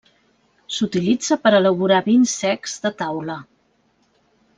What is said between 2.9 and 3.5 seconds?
taula.